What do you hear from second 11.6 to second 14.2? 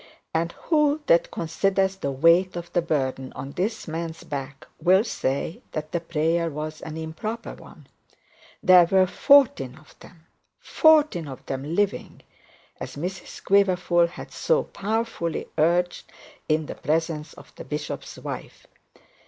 living as Mrs Quiverful